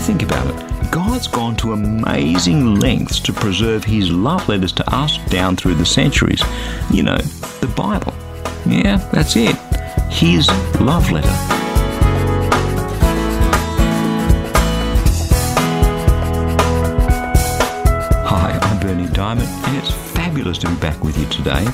Think 0.00 0.22
about 0.22 0.46
it, 0.46 0.90
God's 0.90 1.28
gone 1.28 1.54
to 1.56 1.74
amazing 1.74 2.76
lengths 2.76 3.20
to 3.20 3.32
preserve 3.32 3.84
His 3.84 4.10
love 4.10 4.48
letters 4.48 4.72
to 4.72 4.94
us 4.94 5.18
down 5.26 5.54
through 5.54 5.74
the 5.74 5.84
centuries. 5.84 6.42
You 6.90 7.02
know, 7.02 7.18
the 7.18 7.70
Bible. 7.76 8.14
Yeah, 8.64 8.96
that's 9.12 9.36
it. 9.36 9.54
His 10.10 10.48
love 10.80 11.10
letter. 11.10 11.28
Hi, 18.24 18.58
I'm 18.62 18.80
Berni 18.80 19.08
Dymet, 19.08 19.46
and 19.68 19.76
it's 19.76 19.92
fabulous 19.92 20.56
to 20.58 20.68
be 20.70 20.76
back 20.76 21.04
with 21.04 21.18
you 21.18 21.26
today 21.26 21.66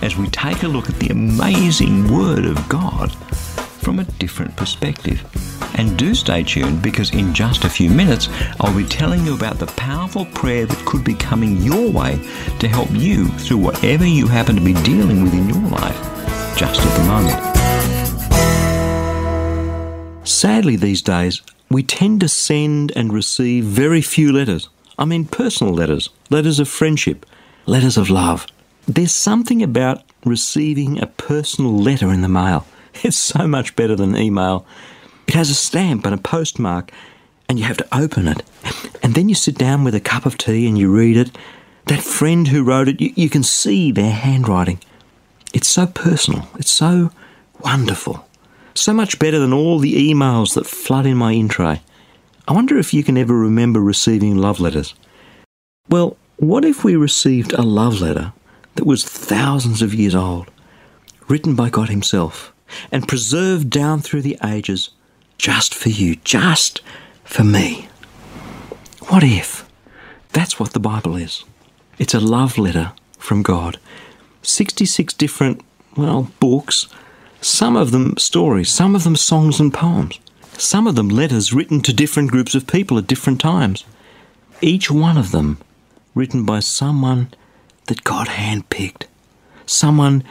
as 0.00 0.16
we 0.16 0.28
take 0.28 0.62
a 0.62 0.68
look 0.68 0.88
at 0.88 0.98
the 0.98 1.10
amazing 1.10 2.10
Word 2.10 2.46
of 2.46 2.68
God 2.70 3.14
from 3.82 3.98
a 3.98 4.04
different 4.04 4.54
perspective. 4.56 5.22
And 5.76 5.98
do 5.98 6.14
stay 6.14 6.44
tuned 6.44 6.82
because 6.82 7.12
in 7.12 7.34
just 7.34 7.64
a 7.64 7.68
few 7.68 7.90
minutes 7.90 8.28
I'll 8.60 8.76
be 8.76 8.84
telling 8.84 9.26
you 9.26 9.34
about 9.34 9.58
the 9.58 9.66
powerful 9.66 10.24
prayer 10.26 10.66
that 10.66 10.86
could 10.86 11.04
be 11.04 11.14
coming 11.14 11.56
your 11.58 11.90
way 11.90 12.20
to 12.60 12.68
help 12.68 12.90
you 12.92 13.26
through 13.38 13.58
whatever 13.58 14.06
you 14.06 14.28
happen 14.28 14.54
to 14.56 14.62
be 14.62 14.74
dealing 14.82 15.22
with 15.24 15.34
in 15.34 15.48
your 15.48 15.68
life 15.70 15.98
just 16.56 16.80
at 16.80 16.96
the 16.98 17.04
moment. 17.04 17.52
Sadly, 20.26 20.76
these 20.76 21.02
days, 21.02 21.42
we 21.68 21.82
tend 21.82 22.20
to 22.20 22.28
send 22.28 22.92
and 22.94 23.12
receive 23.12 23.64
very 23.64 24.02
few 24.02 24.32
letters. 24.32 24.68
I 24.98 25.04
mean, 25.04 25.24
personal 25.24 25.74
letters, 25.74 26.10
letters 26.30 26.60
of 26.60 26.68
friendship, 26.68 27.26
letters 27.66 27.96
of 27.96 28.10
love. 28.10 28.46
There's 28.86 29.12
something 29.12 29.62
about 29.62 30.02
receiving 30.24 31.00
a 31.00 31.06
personal 31.06 31.76
letter 31.76 32.12
in 32.12 32.22
the 32.22 32.28
mail. 32.28 32.66
It's 33.04 33.16
so 33.16 33.46
much 33.48 33.74
better 33.74 33.96
than 33.96 34.16
email. 34.16 34.66
It 35.26 35.34
has 35.34 35.50
a 35.50 35.54
stamp 35.54 36.04
and 36.04 36.14
a 36.14 36.18
postmark, 36.18 36.92
and 37.48 37.58
you 37.58 37.64
have 37.64 37.76
to 37.78 37.96
open 37.96 38.28
it. 38.28 38.42
And 39.02 39.14
then 39.14 39.28
you 39.28 39.34
sit 39.34 39.56
down 39.56 39.84
with 39.84 39.94
a 39.94 40.00
cup 40.00 40.26
of 40.26 40.38
tea 40.38 40.66
and 40.66 40.78
you 40.78 40.90
read 40.90 41.16
it. 41.16 41.36
That 41.86 42.02
friend 42.02 42.48
who 42.48 42.62
wrote 42.62 42.88
it, 42.88 43.00
you, 43.00 43.12
you 43.16 43.28
can 43.28 43.42
see 43.42 43.90
their 43.90 44.12
handwriting. 44.12 44.78
It's 45.52 45.68
so 45.68 45.86
personal. 45.86 46.48
It's 46.58 46.70
so 46.70 47.10
wonderful. 47.60 48.26
So 48.74 48.92
much 48.92 49.18
better 49.18 49.38
than 49.38 49.52
all 49.52 49.78
the 49.78 49.94
emails 49.94 50.54
that 50.54 50.66
flood 50.66 51.06
in 51.06 51.16
my 51.16 51.32
in 51.32 51.48
tray. 51.48 51.82
I 52.48 52.52
wonder 52.52 52.78
if 52.78 52.94
you 52.94 53.04
can 53.04 53.18
ever 53.18 53.36
remember 53.36 53.80
receiving 53.80 54.36
love 54.36 54.60
letters. 54.60 54.94
Well, 55.88 56.16
what 56.36 56.64
if 56.64 56.84
we 56.84 56.96
received 56.96 57.52
a 57.52 57.62
love 57.62 58.00
letter 58.00 58.32
that 58.74 58.86
was 58.86 59.04
thousands 59.04 59.82
of 59.82 59.94
years 59.94 60.14
old, 60.14 60.50
written 61.28 61.54
by 61.54 61.70
God 61.70 61.88
Himself, 61.88 62.51
and 62.90 63.08
preserved 63.08 63.70
down 63.70 64.00
through 64.00 64.22
the 64.22 64.38
ages 64.44 64.90
just 65.38 65.74
for 65.74 65.88
you, 65.88 66.16
just 66.16 66.80
for 67.24 67.44
me? 67.44 67.88
What 69.08 69.22
if? 69.24 69.68
That's 70.32 70.58
what 70.58 70.72
the 70.72 70.80
Bible 70.80 71.16
is. 71.16 71.44
It's 71.98 72.14
a 72.14 72.20
love 72.20 72.58
letter 72.58 72.92
from 73.18 73.42
God. 73.42 73.78
66 74.42 75.14
different, 75.14 75.60
well, 75.96 76.30
books, 76.40 76.88
some 77.40 77.76
of 77.76 77.90
them 77.90 78.16
stories, 78.16 78.70
some 78.70 78.94
of 78.94 79.04
them 79.04 79.16
songs 79.16 79.60
and 79.60 79.74
poems, 79.74 80.18
some 80.56 80.86
of 80.86 80.94
them 80.94 81.08
letters 81.08 81.52
written 81.52 81.80
to 81.82 81.92
different 81.92 82.30
groups 82.30 82.54
of 82.54 82.66
people 82.66 82.98
at 82.98 83.06
different 83.06 83.40
times. 83.40 83.84
Each 84.60 84.90
one 84.90 85.18
of 85.18 85.32
them 85.32 85.58
written 86.14 86.44
by 86.44 86.60
someone 86.60 87.32
that 87.86 88.04
God 88.04 88.28
handpicked, 88.28 89.04
someone 89.66 90.22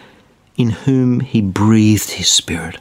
in 0.61 0.69
whom 0.69 1.19
He 1.22 1.41
breathed 1.41 2.11
His 2.11 2.29
Spirit, 2.29 2.77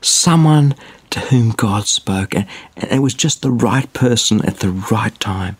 someone 0.00 0.74
to 1.10 1.20
whom 1.20 1.50
God 1.50 1.86
spoke, 1.86 2.34
and, 2.34 2.46
and 2.76 2.90
it 2.92 2.98
was 3.00 3.14
just 3.14 3.42
the 3.42 3.50
right 3.50 3.90
person 3.92 4.44
at 4.44 4.58
the 4.58 4.70
right 4.70 5.18
time. 5.20 5.56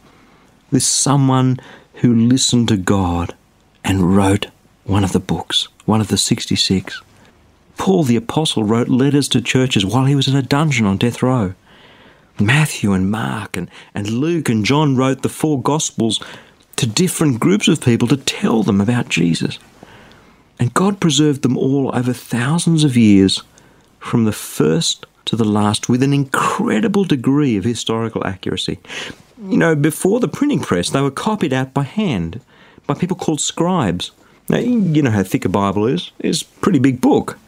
This 0.71 0.87
someone 0.87 1.59
who 1.95 2.15
listened 2.15 2.69
to 2.69 2.77
God 2.77 3.35
and 3.83 4.17
wrote 4.17 4.49
one 4.85 5.05
of 5.05 5.13
the 5.13 5.21
books, 5.21 5.69
one 5.85 6.01
of 6.01 6.09
the 6.09 6.19
66. 6.19 7.01
Paul 7.77 8.03
the 8.03 8.17
Apostle 8.17 8.65
wrote 8.65 8.89
letters 8.89 9.29
to 9.29 9.41
churches 9.41 9.87
while 9.87 10.05
he 10.05 10.15
was 10.15 10.29
in 10.29 10.37
a 10.37 10.43
dungeon 10.43 10.87
on 10.87 10.97
death 10.97 11.23
row. 11.23 11.55
Matthew 12.39 12.93
and 12.93 13.11
Mark 13.11 13.57
and, 13.57 13.71
and 13.95 14.09
Luke 14.09 14.49
and 14.49 14.65
John 14.65 14.97
wrote 14.97 15.23
the 15.23 15.29
four 15.29 15.63
Gospels 15.63 16.21
to 16.77 16.87
different 16.87 17.41
groups 17.41 17.69
of 17.69 17.81
people 17.81 18.09
to 18.09 18.17
tell 18.17 18.63
them 18.63 18.81
about 18.81 19.09
Jesus. 19.09 19.59
And 20.59 20.73
God 20.75 21.01
preserved 21.01 21.43
them 21.43 21.57
all 21.57 21.91
over 21.95 22.13
thousands 22.13 22.85
of 22.85 22.97
years, 22.97 23.43
from 23.99 24.25
the 24.25 24.33
first 24.33 25.07
to 25.25 25.37
the 25.37 25.45
last, 25.45 25.89
with 25.89 26.03
an 26.03 26.13
incredible 26.13 27.05
degree 27.05 27.57
of 27.57 27.65
historical 27.65 28.27
accuracy. 28.27 28.79
You 29.43 29.57
know, 29.57 29.75
before 29.75 30.21
the 30.21 30.29
printing 30.29 30.61
press, 30.61 30.91
they 30.91 31.01
were 31.01 31.11
copied 31.11 31.53
out 31.53 31.75
by 31.75 31.83
hand 31.83 32.41
by 32.87 32.95
people 32.95 33.17
called 33.17 33.41
scribes. 33.41 34.11
Now, 34.49 34.59
you 34.59 35.03
know 35.03 35.11
how 35.11 35.23
thick 35.23 35.45
a 35.45 35.49
Bible 35.49 35.87
is. 35.87 36.13
It's 36.19 36.43
a 36.43 36.47
pretty 36.61 36.79
big 36.79 37.01
book. 37.01 37.39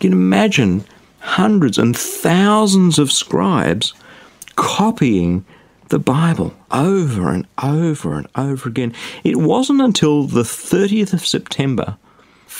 You 0.00 0.10
can 0.10 0.12
imagine 0.12 0.84
hundreds 1.20 1.76
and 1.76 1.96
thousands 1.96 2.98
of 2.98 3.10
scribes 3.10 3.92
copying 4.54 5.44
the 5.88 5.98
Bible 5.98 6.54
over 6.70 7.30
and 7.30 7.46
over 7.62 8.14
and 8.14 8.26
over 8.36 8.68
again. 8.68 8.92
It 9.24 9.36
wasn't 9.36 9.80
until 9.80 10.24
the 10.24 10.42
30th 10.42 11.12
of 11.12 11.26
September 11.26 11.96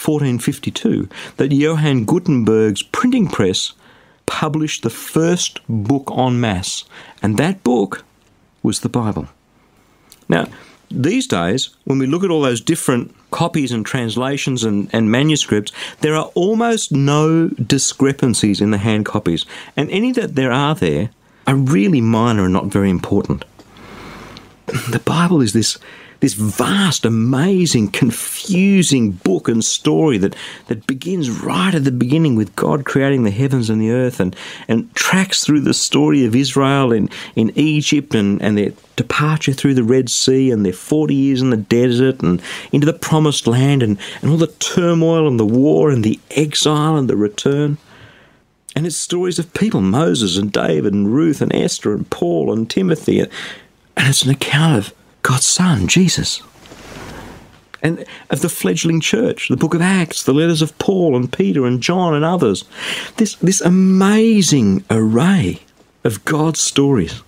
1452 0.06 1.08
that 1.36 1.52
Johann 1.52 2.04
Gutenberg's 2.04 2.82
printing 2.82 3.28
press 3.28 3.72
published 4.26 4.82
the 4.82 4.90
first 4.90 5.60
book 5.68 6.10
en 6.16 6.40
masse, 6.40 6.84
and 7.22 7.36
that 7.38 7.64
book 7.64 8.04
was 8.62 8.80
the 8.80 8.88
Bible. 8.88 9.28
Now, 10.28 10.46
these 10.90 11.26
days, 11.26 11.70
when 11.84 11.98
we 11.98 12.06
look 12.06 12.22
at 12.22 12.30
all 12.30 12.42
those 12.42 12.60
different 12.60 13.14
copies 13.30 13.72
and 13.72 13.84
translations 13.84 14.62
and, 14.64 14.88
and 14.92 15.10
manuscripts, 15.10 15.72
there 16.00 16.14
are 16.14 16.30
almost 16.34 16.92
no 16.92 17.48
discrepancies 17.48 18.60
in 18.60 18.70
the 18.70 18.78
hand 18.78 19.04
copies, 19.04 19.46
and 19.76 19.90
any 19.90 20.12
that 20.12 20.34
there 20.34 20.52
are 20.52 20.74
there 20.74 21.10
are 21.46 21.56
really 21.56 22.00
minor 22.00 22.44
and 22.44 22.52
not 22.52 22.66
very 22.66 22.90
important. 22.90 23.44
The 24.66 25.02
Bible 25.04 25.40
is 25.40 25.52
this 25.52 25.78
this 26.20 26.34
vast, 26.34 27.04
amazing, 27.04 27.88
confusing 27.88 29.12
book 29.12 29.48
and 29.48 29.64
story 29.64 30.18
that, 30.18 30.34
that 30.68 30.86
begins 30.86 31.30
right 31.30 31.74
at 31.74 31.84
the 31.84 31.92
beginning 31.92 32.36
with 32.36 32.56
God 32.56 32.84
creating 32.84 33.24
the 33.24 33.30
heavens 33.30 33.70
and 33.70 33.80
the 33.80 33.90
earth 33.90 34.20
and, 34.20 34.34
and 34.68 34.92
tracks 34.94 35.44
through 35.44 35.60
the 35.60 35.74
story 35.74 36.24
of 36.24 36.34
Israel 36.34 36.92
in, 36.92 37.10
in 37.34 37.52
Egypt 37.54 38.14
and, 38.14 38.40
and 38.40 38.56
their 38.56 38.72
departure 38.96 39.52
through 39.52 39.74
the 39.74 39.84
Red 39.84 40.08
Sea 40.08 40.50
and 40.50 40.64
their 40.64 40.72
40 40.72 41.14
years 41.14 41.42
in 41.42 41.50
the 41.50 41.56
desert 41.56 42.22
and 42.22 42.40
into 42.72 42.86
the 42.86 42.92
promised 42.92 43.46
land 43.46 43.82
and, 43.82 43.98
and 44.22 44.30
all 44.30 44.36
the 44.36 44.46
turmoil 44.46 45.28
and 45.28 45.38
the 45.38 45.44
war 45.44 45.90
and 45.90 46.02
the 46.02 46.18
exile 46.30 46.96
and 46.96 47.08
the 47.08 47.16
return. 47.16 47.78
And 48.74 48.86
it's 48.86 48.96
stories 48.96 49.38
of 49.38 49.54
people, 49.54 49.80
Moses 49.80 50.36
and 50.36 50.52
David 50.52 50.92
and 50.92 51.12
Ruth 51.12 51.40
and 51.40 51.54
Esther 51.54 51.94
and 51.94 52.08
Paul 52.10 52.52
and 52.52 52.68
Timothy. 52.68 53.20
And 53.20 53.30
it's 53.96 54.22
an 54.22 54.30
account 54.30 54.76
of 54.76 54.94
God's 55.26 55.46
Son, 55.46 55.88
Jesus. 55.88 56.40
And 57.82 58.04
of 58.30 58.42
the 58.42 58.48
fledgling 58.48 59.00
church, 59.00 59.48
the 59.48 59.56
book 59.56 59.74
of 59.74 59.82
Acts, 59.82 60.22
the 60.22 60.32
letters 60.32 60.62
of 60.62 60.78
Paul 60.78 61.16
and 61.16 61.32
Peter 61.32 61.66
and 61.66 61.82
John 61.82 62.14
and 62.14 62.24
others. 62.24 62.62
This, 63.16 63.34
this 63.34 63.60
amazing 63.60 64.84
array 64.88 65.62
of 66.04 66.24
God's 66.24 66.60
stories, 66.60 67.22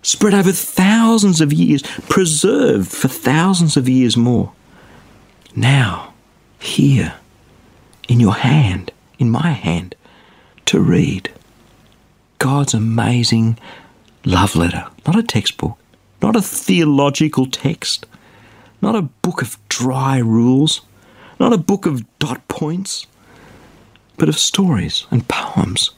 spread 0.00 0.32
over 0.32 0.50
thousands 0.50 1.42
of 1.42 1.52
years, 1.52 1.82
preserved 2.08 2.88
for 2.88 3.08
thousands 3.08 3.76
of 3.76 3.86
years 3.86 4.16
more. 4.16 4.54
Now, 5.54 6.14
here, 6.58 7.16
in 8.08 8.18
your 8.18 8.36
hand, 8.36 8.92
in 9.18 9.28
my 9.28 9.50
hand, 9.50 9.94
to 10.64 10.80
read 10.80 11.30
God's 12.38 12.72
amazing 12.72 13.58
love 14.24 14.56
letter, 14.56 14.86
not 15.06 15.18
a 15.18 15.22
textbook, 15.22 15.76
not 16.26 16.34
a 16.34 16.42
theological 16.42 17.46
text, 17.46 18.04
not 18.82 18.96
a 18.96 19.02
book 19.02 19.42
of 19.42 19.56
dry 19.68 20.18
rules, 20.18 20.80
not 21.38 21.52
a 21.52 21.56
book 21.58 21.86
of 21.86 22.04
dot 22.18 22.48
points, 22.48 23.06
but 24.16 24.28
of 24.28 24.36
stories 24.36 25.06
and 25.12 25.28
poems 25.28 25.92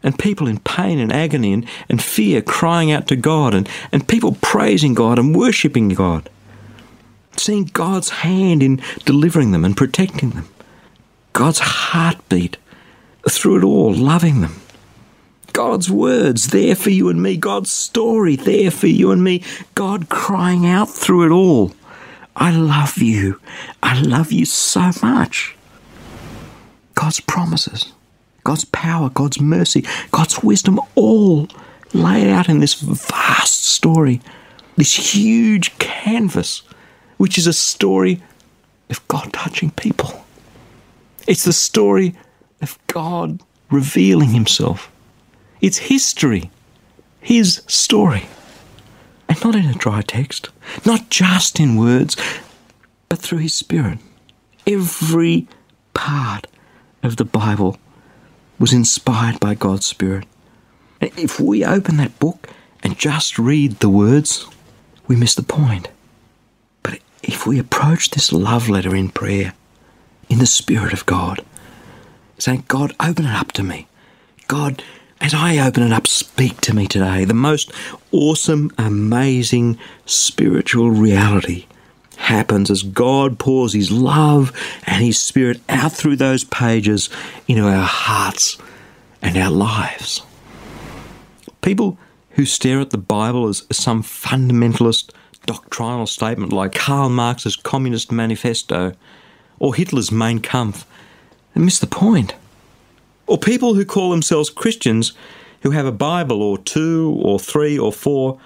and 0.00 0.16
people 0.16 0.46
in 0.46 0.60
pain 0.60 1.00
and 1.00 1.12
agony 1.12 1.52
and, 1.52 1.66
and 1.88 2.00
fear 2.00 2.40
crying 2.40 2.92
out 2.92 3.08
to 3.08 3.16
God 3.16 3.54
and, 3.54 3.68
and 3.90 4.06
people 4.06 4.38
praising 4.40 4.94
God 4.94 5.18
and 5.18 5.34
worshipping 5.34 5.88
God. 5.88 6.30
Seeing 7.36 7.64
God's 7.64 8.10
hand 8.10 8.62
in 8.62 8.80
delivering 9.04 9.50
them 9.50 9.64
and 9.64 9.76
protecting 9.76 10.30
them. 10.30 10.48
God's 11.32 11.58
heartbeat 11.58 12.56
through 13.28 13.58
it 13.58 13.64
all, 13.64 13.92
loving 13.92 14.42
them. 14.42 14.61
God's 15.52 15.90
words 15.90 16.48
there 16.48 16.74
for 16.74 16.90
you 16.90 17.08
and 17.08 17.22
me. 17.22 17.36
God's 17.36 17.70
story 17.70 18.36
there 18.36 18.70
for 18.70 18.86
you 18.86 19.10
and 19.10 19.22
me. 19.22 19.42
God 19.74 20.08
crying 20.08 20.66
out 20.66 20.88
through 20.88 21.26
it 21.26 21.30
all. 21.30 21.72
I 22.34 22.50
love 22.50 22.98
you. 22.98 23.40
I 23.82 24.00
love 24.00 24.32
you 24.32 24.46
so 24.46 24.90
much. 25.02 25.56
God's 26.94 27.20
promises, 27.20 27.92
God's 28.44 28.64
power, 28.66 29.10
God's 29.10 29.40
mercy, 29.40 29.84
God's 30.10 30.42
wisdom, 30.42 30.80
all 30.94 31.48
laid 31.92 32.28
out 32.28 32.48
in 32.48 32.60
this 32.60 32.74
vast 32.74 33.64
story, 33.64 34.20
this 34.76 35.14
huge 35.14 35.76
canvas, 35.78 36.62
which 37.16 37.38
is 37.38 37.46
a 37.46 37.52
story 37.52 38.22
of 38.90 39.06
God 39.08 39.32
touching 39.32 39.70
people. 39.70 40.24
It's 41.26 41.44
the 41.44 41.52
story 41.52 42.14
of 42.60 42.78
God 42.86 43.40
revealing 43.70 44.30
Himself. 44.30 44.90
It's 45.62 45.78
history, 45.78 46.50
His 47.20 47.62
story. 47.68 48.26
And 49.28 49.42
not 49.42 49.54
in 49.54 49.64
a 49.64 49.74
dry 49.74 50.02
text, 50.02 50.50
not 50.84 51.08
just 51.08 51.58
in 51.58 51.76
words, 51.76 52.16
but 53.08 53.20
through 53.20 53.38
His 53.38 53.54
Spirit. 53.54 53.98
Every 54.66 55.46
part 55.94 56.48
of 57.02 57.16
the 57.16 57.24
Bible 57.24 57.78
was 58.58 58.72
inspired 58.72 59.40
by 59.40 59.54
God's 59.54 59.86
Spirit. 59.86 60.26
And 61.00 61.10
if 61.16 61.40
we 61.40 61.64
open 61.64 61.96
that 61.96 62.18
book 62.18 62.50
and 62.82 62.98
just 62.98 63.38
read 63.38 63.78
the 63.78 63.88
words, 63.88 64.46
we 65.06 65.16
miss 65.16 65.34
the 65.34 65.42
point. 65.42 65.88
But 66.82 66.98
if 67.22 67.46
we 67.46 67.58
approach 67.58 68.10
this 68.10 68.32
love 68.32 68.68
letter 68.68 68.94
in 68.94 69.10
prayer, 69.10 69.54
in 70.28 70.38
the 70.38 70.46
Spirit 70.46 70.92
of 70.92 71.06
God, 71.06 71.44
saying, 72.38 72.64
God, 72.68 72.94
open 73.00 73.26
it 73.26 73.34
up 73.34 73.52
to 73.52 73.62
me. 73.62 73.86
God, 74.48 74.82
as 75.22 75.32
I 75.34 75.56
open 75.58 75.84
it 75.84 75.92
up, 75.92 76.08
speak 76.08 76.60
to 76.62 76.74
me 76.74 76.88
today. 76.88 77.24
The 77.24 77.32
most 77.32 77.70
awesome, 78.10 78.72
amazing 78.76 79.78
spiritual 80.04 80.90
reality 80.90 81.66
happens 82.16 82.72
as 82.72 82.82
God 82.82 83.38
pours 83.38 83.72
His 83.72 83.92
love 83.92 84.52
and 84.84 85.02
His 85.02 85.22
Spirit 85.22 85.60
out 85.68 85.92
through 85.92 86.16
those 86.16 86.42
pages 86.42 87.08
into 87.46 87.68
our 87.68 87.86
hearts 87.86 88.58
and 89.22 89.36
our 89.36 89.50
lives. 89.50 90.22
People 91.60 91.98
who 92.30 92.44
stare 92.44 92.80
at 92.80 92.90
the 92.90 92.98
Bible 92.98 93.46
as 93.46 93.64
some 93.70 94.02
fundamentalist 94.02 95.12
doctrinal 95.46 96.08
statement 96.08 96.52
like 96.52 96.74
Karl 96.74 97.08
Marx's 97.08 97.54
Communist 97.54 98.10
Manifesto 98.10 98.92
or 99.60 99.76
Hitler's 99.76 100.10
Mein 100.10 100.40
Kampf 100.40 100.84
miss 101.54 101.78
the 101.78 101.86
point. 101.86 102.34
Or 103.32 103.38
people 103.38 103.72
who 103.72 103.86
call 103.86 104.10
themselves 104.10 104.50
Christians 104.50 105.14
who 105.62 105.70
have 105.70 105.86
a 105.86 105.90
Bible 105.90 106.42
or 106.42 106.58
two 106.58 107.18
or 107.22 107.40
three 107.40 107.78
or 107.78 107.90
four 107.90 108.38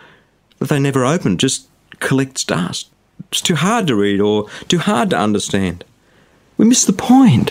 that 0.61 0.69
they 0.69 0.79
never 0.79 1.05
open, 1.05 1.39
just 1.39 1.67
collects 1.99 2.45
dust. 2.45 2.89
It's 3.33 3.41
too 3.41 3.57
hard 3.57 3.89
to 3.89 3.97
read 3.97 4.21
or 4.21 4.49
too 4.69 4.79
hard 4.79 5.11
to 5.11 5.19
understand. 5.19 5.85
We 6.57 6.67
miss 6.67 6.85
the 6.85 6.93
point. 6.93 7.51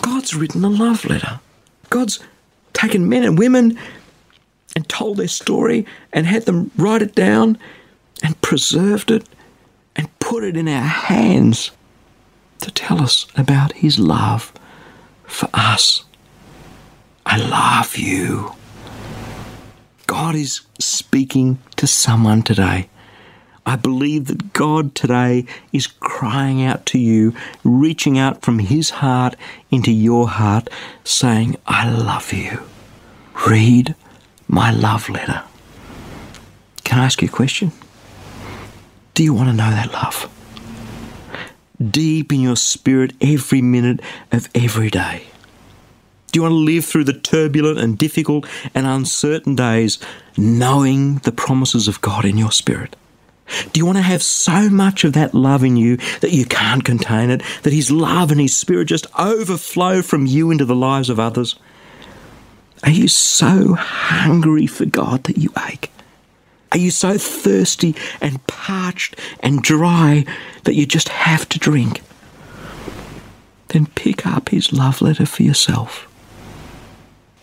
God's 0.00 0.32
written 0.32 0.64
a 0.64 0.68
love 0.68 1.04
letter. 1.06 1.40
God's 1.90 2.20
taken 2.72 3.08
men 3.08 3.24
and 3.24 3.36
women 3.36 3.76
and 4.76 4.88
told 4.88 5.16
their 5.16 5.26
story 5.26 5.86
and 6.12 6.24
had 6.24 6.44
them 6.44 6.70
write 6.76 7.02
it 7.02 7.16
down 7.16 7.58
and 8.22 8.40
preserved 8.42 9.10
it 9.10 9.28
and 9.96 10.16
put 10.20 10.44
it 10.44 10.56
in 10.56 10.68
our 10.68 10.82
hands 10.82 11.72
to 12.60 12.70
tell 12.70 13.02
us 13.02 13.26
about 13.36 13.72
His 13.72 13.98
love 13.98 14.52
for 15.26 15.48
us. 15.52 16.04
I 17.30 17.36
love 17.36 17.98
you. 17.98 18.52
God 20.06 20.34
is 20.34 20.62
speaking 20.78 21.58
to 21.76 21.86
someone 21.86 22.40
today. 22.40 22.88
I 23.66 23.76
believe 23.76 24.28
that 24.28 24.54
God 24.54 24.94
today 24.94 25.44
is 25.70 25.86
crying 25.86 26.64
out 26.64 26.86
to 26.86 26.98
you, 26.98 27.34
reaching 27.62 28.18
out 28.18 28.40
from 28.40 28.60
His 28.60 28.88
heart 28.88 29.36
into 29.70 29.92
your 29.92 30.26
heart, 30.26 30.70
saying, 31.04 31.56
I 31.66 31.90
love 31.90 32.32
you. 32.32 32.62
Read 33.46 33.94
my 34.48 34.70
love 34.70 35.10
letter. 35.10 35.42
Can 36.84 36.98
I 36.98 37.04
ask 37.04 37.20
you 37.20 37.28
a 37.28 37.30
question? 37.30 37.72
Do 39.12 39.22
you 39.22 39.34
want 39.34 39.50
to 39.50 39.54
know 39.54 39.70
that 39.70 39.92
love? 39.92 40.32
Deep 41.78 42.32
in 42.32 42.40
your 42.40 42.56
spirit 42.56 43.12
every 43.20 43.60
minute 43.60 44.00
of 44.32 44.48
every 44.54 44.88
day. 44.88 45.26
Do 46.30 46.38
you 46.38 46.42
want 46.42 46.52
to 46.52 46.56
live 46.56 46.84
through 46.84 47.04
the 47.04 47.18
turbulent 47.18 47.78
and 47.78 47.96
difficult 47.96 48.46
and 48.74 48.86
uncertain 48.86 49.54
days 49.54 49.98
knowing 50.36 51.16
the 51.18 51.32
promises 51.32 51.88
of 51.88 52.00
God 52.02 52.24
in 52.24 52.36
your 52.36 52.52
spirit? 52.52 52.96
Do 53.72 53.80
you 53.80 53.86
want 53.86 53.96
to 53.96 54.02
have 54.02 54.22
so 54.22 54.68
much 54.68 55.04
of 55.04 55.14
that 55.14 55.34
love 55.34 55.64
in 55.64 55.76
you 55.78 55.96
that 56.20 56.32
you 56.32 56.44
can't 56.44 56.84
contain 56.84 57.30
it, 57.30 57.42
that 57.62 57.72
His 57.72 57.90
love 57.90 58.30
and 58.30 58.40
His 58.40 58.54
Spirit 58.54 58.86
just 58.86 59.06
overflow 59.18 60.02
from 60.02 60.26
you 60.26 60.50
into 60.50 60.66
the 60.66 60.76
lives 60.76 61.08
of 61.08 61.18
others? 61.18 61.56
Are 62.84 62.90
you 62.90 63.08
so 63.08 63.74
hungry 63.74 64.66
for 64.66 64.84
God 64.84 65.24
that 65.24 65.38
you 65.38 65.50
ache? 65.66 65.90
Are 66.72 66.78
you 66.78 66.90
so 66.90 67.16
thirsty 67.16 67.96
and 68.20 68.46
parched 68.46 69.16
and 69.40 69.62
dry 69.62 70.26
that 70.64 70.74
you 70.74 70.84
just 70.84 71.08
have 71.08 71.48
to 71.48 71.58
drink? 71.58 72.02
Then 73.68 73.86
pick 73.86 74.26
up 74.26 74.50
His 74.50 74.74
love 74.74 75.00
letter 75.00 75.24
for 75.24 75.42
yourself. 75.42 76.04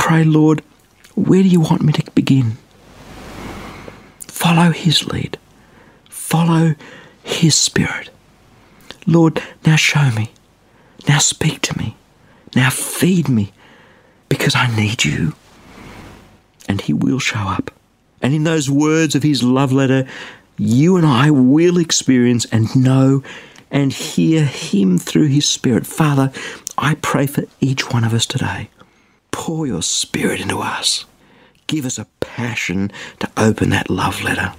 Pray, 0.05 0.23
Lord, 0.23 0.61
where 1.15 1.41
do 1.41 1.49
you 1.49 1.59
want 1.59 1.81
me 1.81 1.91
to 1.93 2.11
begin? 2.11 2.57
Follow 4.27 4.69
His 4.69 5.07
lead 5.07 5.39
follow 6.25 6.75
His 7.23 7.55
Spirit. 7.55 8.09
Lord, 9.07 9.41
now 9.65 9.77
show 9.77 10.11
me. 10.11 10.31
Now 11.07 11.19
speak 11.19 11.61
to 11.61 11.77
me. 11.77 11.95
Now 12.55 12.69
feed 12.69 13.29
me 13.29 13.53
because 14.27 14.53
I 14.53 14.75
need 14.75 15.05
you. 15.05 15.33
And 16.67 16.81
He 16.81 16.91
will 16.93 17.19
show 17.19 17.39
up. 17.39 17.71
And 18.21 18.33
in 18.33 18.43
those 18.43 18.69
words 18.69 19.15
of 19.15 19.23
His 19.23 19.43
love 19.43 19.71
letter, 19.71 20.05
you 20.57 20.97
and 20.97 21.05
I 21.05 21.31
will 21.31 21.77
experience 21.77 22.45
and 22.51 22.75
know 22.75 23.23
and 23.71 23.93
hear 23.93 24.43
Him 24.43 24.97
through 24.97 25.27
His 25.27 25.47
Spirit. 25.47 25.87
Father, 25.87 26.33
I 26.77 26.95
pray 26.95 27.27
for 27.27 27.45
each 27.61 27.93
one 27.93 28.03
of 28.03 28.13
us 28.13 28.25
today. 28.25 28.69
Pour 29.45 29.67
your 29.67 29.83
Spirit 29.83 30.41
into 30.41 30.57
us. 30.57 31.05
Give 31.67 31.85
us 31.85 31.99
a 31.99 32.07
passion 32.19 32.91
to 33.19 33.29
open 33.37 33.69
that 33.69 33.91
love 33.91 34.23
letter. 34.23 34.51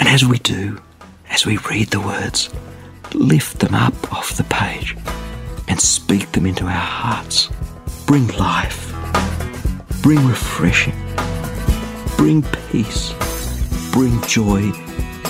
And 0.00 0.08
as 0.08 0.24
we 0.24 0.40
do, 0.40 0.82
as 1.28 1.46
we 1.46 1.58
read 1.58 1.90
the 1.90 2.00
words, 2.00 2.50
lift 3.14 3.60
them 3.60 3.72
up 3.72 4.12
off 4.12 4.36
the 4.36 4.42
page 4.42 4.96
and 5.68 5.80
speak 5.80 6.32
them 6.32 6.44
into 6.44 6.64
our 6.64 6.70
hearts. 6.72 7.50
Bring 8.04 8.26
life, 8.36 8.92
bring 10.02 10.26
refreshing, 10.26 11.00
bring 12.16 12.42
peace, 12.72 13.12
bring 13.92 14.20
joy. 14.22 14.72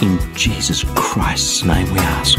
In 0.01 0.19
Jesus 0.35 0.85
Christ's 0.95 1.65
name 1.65 1.93
we 1.93 1.99
ask. 1.99 2.39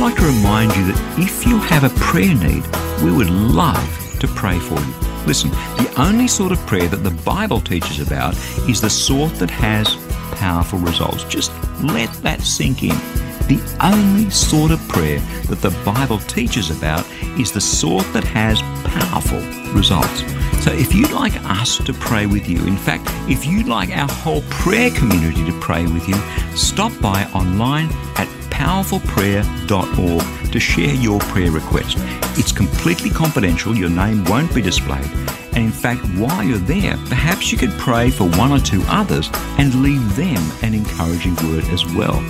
Like 0.00 0.16
to 0.16 0.24
remind 0.24 0.74
you 0.76 0.84
that 0.86 1.18
if 1.18 1.46
you 1.46 1.58
have 1.58 1.84
a 1.84 1.90
prayer 2.00 2.34
need, 2.34 2.64
we 3.04 3.12
would 3.12 3.28
love 3.28 4.18
to 4.18 4.26
pray 4.28 4.58
for 4.58 4.80
you. 4.80 4.94
Listen, 5.26 5.50
the 5.50 5.92
only 5.98 6.26
sort 6.26 6.52
of 6.52 6.58
prayer 6.66 6.88
that 6.88 7.04
the 7.04 7.10
Bible 7.22 7.60
teaches 7.60 8.00
about 8.00 8.34
is 8.66 8.80
the 8.80 8.88
sort 8.88 9.34
that 9.34 9.50
has 9.50 9.94
powerful 10.38 10.78
results. 10.78 11.24
Just 11.24 11.52
let 11.82 12.10
that 12.22 12.40
sink 12.40 12.82
in. 12.82 12.96
The 13.46 13.60
only 13.82 14.30
sort 14.30 14.70
of 14.70 14.80
prayer 14.88 15.18
that 15.48 15.60
the 15.60 15.76
Bible 15.84 16.18
teaches 16.20 16.70
about 16.70 17.06
is 17.38 17.52
the 17.52 17.60
sort 17.60 18.10
that 18.14 18.24
has 18.24 18.62
powerful 18.84 19.40
results. 19.74 20.22
So 20.64 20.72
if 20.72 20.94
you'd 20.94 21.12
like 21.12 21.36
us 21.44 21.76
to 21.76 21.92
pray 21.92 22.24
with 22.24 22.48
you, 22.48 22.58
in 22.66 22.78
fact, 22.78 23.04
if 23.28 23.44
you'd 23.44 23.68
like 23.68 23.90
our 23.90 24.08
whole 24.08 24.42
prayer 24.48 24.90
community 24.92 25.44
to 25.44 25.60
pray 25.60 25.82
with 25.82 26.08
you, 26.08 26.16
stop 26.56 26.92
by 27.02 27.24
online 27.34 27.90
at 28.16 28.28
powerfulprayer.org 28.60 30.52
to 30.52 30.60
share 30.60 30.94
your 30.94 31.18
prayer 31.20 31.50
request. 31.50 31.96
It's 32.38 32.52
completely 32.52 33.08
confidential, 33.08 33.74
your 33.74 33.88
name 33.88 34.22
won't 34.26 34.54
be 34.54 34.60
displayed, 34.60 35.10
And 35.54 35.64
in 35.64 35.70
fact, 35.72 36.04
while 36.18 36.44
you're 36.44 36.58
there, 36.58 36.96
perhaps 37.06 37.50
you 37.50 37.58
could 37.58 37.72
pray 37.78 38.10
for 38.10 38.28
one 38.30 38.52
or 38.52 38.60
two 38.60 38.82
others 38.86 39.30
and 39.58 39.82
leave 39.82 40.14
them 40.14 40.42
an 40.62 40.74
encouraging 40.74 41.36
word 41.48 41.64
as 41.72 41.86
well. 41.94 42.20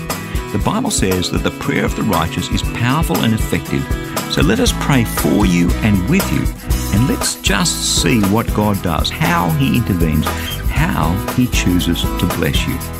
The 0.53 0.63
Bible 0.65 0.91
says 0.91 1.31
that 1.33 1.43
the 1.43 1.51
prayer 1.63 1.85
of 1.85 1.97
the 1.97 2.03
righteous 2.05 2.49
is 2.51 2.63
powerful 2.63 3.19
and 3.19 3.35
effective. 3.35 3.85
So 4.33 4.43
let 4.43 4.61
us 4.61 4.73
pray 4.81 5.05
for 5.05 5.47
you 5.47 5.69
and 5.83 6.09
with 6.09 6.27
you, 6.33 6.45
and 6.95 7.09
let's 7.09 7.41
just 7.43 8.03
see 8.03 8.21
what 8.27 8.55
God 8.55 8.81
does, 8.83 9.11
how 9.11 9.51
He 9.51 9.77
intervenes, 9.77 10.27
how 10.71 11.13
He 11.35 11.49
chooses 11.49 12.03
to 12.03 12.27
bless 12.37 12.67
you. 12.69 13.00